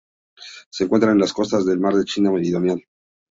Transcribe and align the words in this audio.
Se 0.71 0.85
encuentra 0.85 1.11
en 1.11 1.19
las 1.19 1.31
costas 1.31 1.63
del 1.63 1.79
Mar 1.79 1.93
de 1.93 1.99
la 1.99 2.05
China 2.05 2.31
Meridional. 2.31 2.83